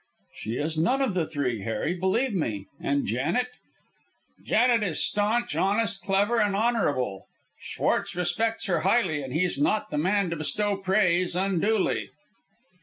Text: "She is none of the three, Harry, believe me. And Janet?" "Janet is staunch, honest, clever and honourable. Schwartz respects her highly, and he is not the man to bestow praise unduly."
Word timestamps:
"She 0.33 0.55
is 0.55 0.79
none 0.79 0.99
of 1.03 1.13
the 1.13 1.27
three, 1.29 1.61
Harry, 1.61 1.93
believe 1.93 2.33
me. 2.33 2.65
And 2.79 3.05
Janet?" 3.05 3.49
"Janet 4.43 4.81
is 4.81 5.05
staunch, 5.05 5.55
honest, 5.55 6.01
clever 6.01 6.39
and 6.39 6.55
honourable. 6.55 7.27
Schwartz 7.59 8.15
respects 8.15 8.65
her 8.65 8.79
highly, 8.79 9.21
and 9.21 9.31
he 9.31 9.43
is 9.45 9.59
not 9.61 9.91
the 9.91 9.99
man 9.99 10.31
to 10.31 10.35
bestow 10.35 10.75
praise 10.77 11.35
unduly." 11.35 12.09